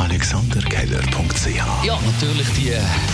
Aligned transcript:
AlexanderKeller.ch 0.00 1.84
Ja, 1.84 1.98
natürlich 2.00 2.48
die 2.56 2.72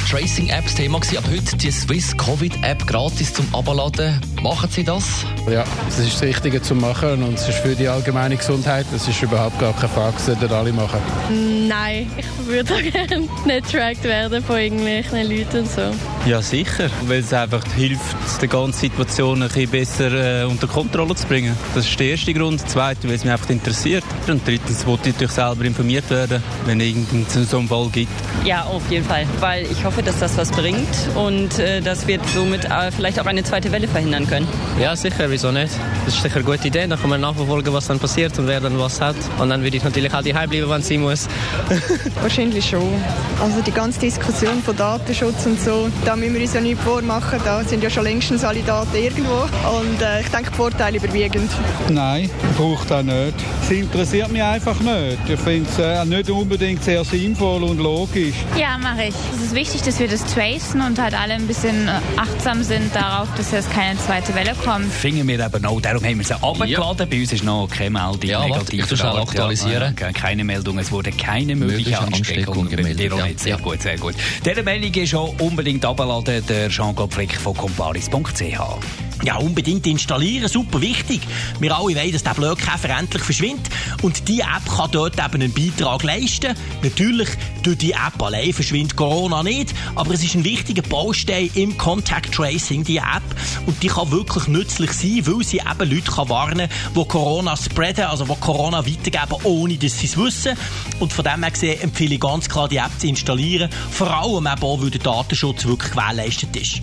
Tracing-Apps 0.08 0.76
Thema 0.76 1.00
gewesen. 1.00 1.18
Ab 1.18 1.24
heute 1.28 1.56
die 1.56 1.72
Swiss 1.72 2.16
Covid-App 2.16 2.86
gratis 2.86 3.34
zum 3.34 3.52
Abladen. 3.52 4.20
Machen 4.40 4.70
Sie 4.70 4.84
das? 4.84 5.24
Ja, 5.50 5.64
das 5.86 5.98
ist 5.98 6.14
das 6.14 6.22
Richtige 6.22 6.62
zu 6.62 6.76
machen 6.76 7.24
und 7.24 7.34
es 7.34 7.48
ist 7.48 7.58
für 7.58 7.74
die 7.74 7.88
allgemeine 7.88 8.36
Gesundheit, 8.36 8.86
das 8.92 9.08
ist 9.08 9.20
überhaupt 9.20 9.58
gar 9.58 9.72
keine 9.72 9.88
Frage, 9.88 10.12
das 10.14 10.26
sollten 10.26 10.52
alle 10.52 10.72
machen. 10.72 11.00
Nein, 11.68 12.08
ich 12.16 12.46
würde 12.46 12.72
auch 12.72 12.82
gerne 12.92 13.28
nicht 13.44 13.72
getrackt 13.72 14.04
werden 14.04 14.44
von 14.44 14.56
irgendwelchen 14.56 15.28
Leuten 15.28 15.58
und 15.58 15.70
so. 15.70 15.92
Ja, 16.26 16.42
sicher, 16.42 16.90
weil 17.06 17.20
es 17.20 17.32
einfach 17.32 17.64
hilft, 17.74 18.42
die 18.42 18.48
ganze 18.48 18.80
Situation 18.80 19.42
ein 19.42 19.48
bisschen 19.48 19.70
besser 19.70 20.42
äh, 20.42 20.44
unter 20.44 20.66
Kontrolle 20.66 21.14
zu 21.14 21.26
bringen. 21.26 21.56
Das 21.74 21.88
ist 21.88 21.98
der 22.00 22.08
erste 22.08 22.34
Grund. 22.34 22.60
Zweitens, 22.66 23.04
weil 23.04 23.14
es 23.14 23.24
mich 23.24 23.32
einfach 23.32 23.50
interessiert. 23.50 24.04
Und 24.26 24.46
drittens, 24.46 24.84
wollte 24.86 25.08
ich 25.08 25.14
natürlich 25.14 25.34
selber 25.34 25.64
informiert 25.64 26.10
werden, 26.10 26.42
wenn 26.64 26.75
es 26.80 26.86
irgendeinen 26.86 27.26
so 27.46 27.58
einen 27.58 27.68
Fall 27.68 27.88
gibt. 27.90 28.12
Ja, 28.44 28.64
auf 28.64 28.90
jeden 28.90 29.04
Fall, 29.04 29.26
weil 29.40 29.66
ich 29.70 29.84
hoffe, 29.84 30.02
dass 30.02 30.18
das 30.18 30.36
was 30.36 30.50
bringt 30.50 30.88
und 31.14 31.58
äh, 31.58 31.80
dass 31.80 32.06
wir 32.06 32.20
somit 32.34 32.64
äh, 32.64 32.90
vielleicht 32.90 33.18
auch 33.20 33.26
eine 33.26 33.42
zweite 33.42 33.72
Welle 33.72 33.88
verhindern 33.88 34.26
können. 34.26 34.48
Ja, 34.80 34.94
sicher, 34.94 35.30
wieso 35.30 35.50
nicht? 35.52 35.72
Das 36.04 36.14
ist 36.14 36.22
sicher 36.22 36.36
eine 36.36 36.44
gute 36.44 36.68
Idee. 36.68 36.86
Dann 36.86 37.00
kann 37.00 37.10
man 37.10 37.20
nachverfolgen, 37.20 37.72
was 37.72 37.86
dann 37.86 37.98
passiert 37.98 38.38
und 38.38 38.46
wer 38.46 38.60
dann 38.60 38.78
was 38.78 39.00
hat. 39.00 39.16
Und 39.38 39.50
dann 39.50 39.62
würde 39.62 39.76
ich 39.76 39.84
natürlich 39.84 40.12
auch 40.12 40.22
daheim 40.22 40.48
bleiben, 40.48 40.70
wenn 40.70 40.80
es 40.80 40.88
sein 40.88 41.00
muss. 41.00 41.28
Wahrscheinlich 42.20 42.68
schon. 42.68 42.92
Also 43.42 43.60
die 43.62 43.72
ganze 43.72 44.00
Diskussion 44.00 44.62
von 44.62 44.76
Datenschutz 44.76 45.46
und 45.46 45.60
so, 45.60 45.88
da 46.04 46.16
müssen 46.16 46.34
wir 46.34 46.42
uns 46.42 46.54
ja 46.54 46.60
nicht 46.60 46.80
vormachen. 46.80 47.40
Da 47.44 47.64
sind 47.64 47.82
ja 47.82 47.90
schon 47.90 48.04
längstens 48.04 48.44
alle 48.44 48.60
Daten 48.60 48.96
irgendwo. 48.96 49.42
Und 49.78 50.00
äh, 50.02 50.20
ich 50.20 50.28
denke, 50.28 50.50
die 50.50 50.56
Vorteile 50.56 50.98
überwiegend. 50.98 51.50
Nein, 51.88 52.30
braucht 52.56 52.92
auch 52.92 53.02
nicht. 53.02 53.34
Es 53.66 53.72
interessiert 53.72 54.30
mich 54.30 54.44
einfach 54.44 54.78
nicht. 54.78 55.18
Ich 55.28 55.40
finde 55.40 55.68
es 55.68 55.78
äh, 55.80 56.04
nicht 56.04 56.30
unbedingt 56.30 56.84
sehr 56.84 57.02
sinnvoll 57.04 57.64
und 57.64 57.78
logisch. 57.78 58.36
Ja, 58.56 58.78
mache 58.78 59.06
ich. 59.06 59.14
Es 59.34 59.42
ist 59.42 59.54
wichtig, 59.56 59.82
dass 59.82 59.98
wir 59.98 60.06
das 60.06 60.24
tracen 60.32 60.80
und 60.82 61.00
halt 61.00 61.20
alle 61.20 61.34
ein 61.34 61.48
bisschen 61.48 61.88
äh, 61.88 61.98
achtsam 62.16 62.62
sind 62.62 62.94
darauf, 62.94 63.26
dass 63.36 63.50
jetzt 63.50 63.72
keine 63.72 63.98
zweite 63.98 64.36
Welle 64.36 64.54
kommt. 64.64 64.92
Finden 64.92 65.26
wir 65.26 65.44
eben 65.44 65.64
auch, 65.64 65.80
darum 65.80 66.04
haben 66.04 66.16
wir 66.16 66.24
sie 66.24 66.34
abgeladen. 66.34 66.68
Ja. 66.68 67.04
Bei 67.06 67.20
uns 67.20 67.32
ist 67.32 67.42
noch 67.42 67.68
keine 67.68 67.90
Meldung 67.90 68.30
ja, 68.30 68.46
negativ. 68.46 68.92
Ich 68.92 68.98
schnell 68.98 69.16
aktualisieren. 69.16 69.96
Ja, 69.98 70.12
keine 70.12 70.44
Meldung, 70.44 70.78
es 70.78 70.92
wurde 70.92 71.10
keine 71.10 71.56
mögliche 71.56 71.98
Ansteckung 71.98 72.68
gemeldet. 72.68 73.12
Ja. 73.12 73.26
Sehr 73.36 73.58
gut, 73.58 73.82
sehr 73.82 73.98
gut. 73.98 74.14
Diese 74.44 74.62
Meldung 74.62 74.94
ist 74.94 75.12
auch 75.12 75.34
unbedingt 75.40 75.84
abgeladen, 75.84 76.40
der 76.48 76.68
Jean-Claude 76.68 77.12
Frick 77.12 77.34
von 77.34 77.56
comparis.ch. 77.56 78.60
Ja, 79.24 79.36
unbedingt 79.36 79.86
installieren, 79.86 80.48
super 80.48 80.80
wichtig. 80.80 81.20
Wir 81.58 81.74
alle 81.74 81.96
wollen, 81.96 82.12
dass 82.12 82.22
der 82.22 82.34
Blödkäfer 82.34 82.90
endlich 82.90 83.22
verschwindet. 83.22 83.72
Und 84.02 84.28
die 84.28 84.40
App 84.40 84.68
kann 84.76 84.90
dort 84.92 85.18
eben 85.18 85.42
einen 85.42 85.52
Beitrag 85.52 86.02
leisten. 86.02 86.54
Natürlich, 86.82 87.28
durch 87.62 87.78
die 87.78 87.92
App 87.92 88.22
allein 88.22 88.52
verschwindet 88.52 88.94
Corona 88.96 89.42
nicht, 89.42 89.74
aber 89.94 90.14
es 90.14 90.22
ist 90.22 90.34
ein 90.34 90.44
wichtiger 90.44 90.82
Baustein 90.82 91.50
im 91.54 91.76
Contact 91.78 92.32
Tracing, 92.34 92.84
die 92.84 92.98
App. 92.98 93.22
Und 93.64 93.82
die 93.82 93.88
kann 93.88 94.10
wirklich 94.10 94.48
nützlich 94.48 94.92
sein, 94.92 95.26
weil 95.26 95.44
sie 95.44 95.58
eben 95.58 95.90
Leute 95.90 96.10
kann 96.10 96.28
warnen 96.28 96.68
kann, 96.68 96.94
die 96.94 97.08
Corona 97.08 97.56
spreaden, 97.56 98.04
also 98.04 98.24
die 98.26 98.34
Corona 98.38 98.86
weitergeben, 98.86 99.42
ohne 99.44 99.76
dass 99.76 99.98
sie 99.98 100.06
es 100.06 100.16
wissen. 100.16 100.56
Und 101.00 101.12
von 101.12 101.24
dem 101.24 101.42
her 101.42 101.50
gesehen 101.50 101.80
empfehle 101.80 102.14
ich 102.14 102.20
ganz 102.20 102.48
klar, 102.48 102.68
die 102.68 102.76
App 102.76 102.92
zu 102.98 103.06
installieren. 103.08 103.70
Vor 103.90 104.10
allem 104.10 104.46
eben 104.46 104.62
auch, 104.62 104.80
weil 104.80 104.90
der 104.90 105.00
Datenschutz 105.00 105.64
wirklich 105.64 105.90
gewährleistet 105.92 106.54
ist. 106.56 106.82